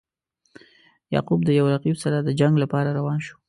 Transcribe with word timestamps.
یعقوب 1.13 1.39
د 1.45 1.49
یو 1.59 1.65
رقیب 1.75 1.95
سره 2.03 2.17
د 2.21 2.29
جنګ 2.39 2.53
لپاره 2.63 2.89
روان 2.99 3.19
شو. 3.25 3.35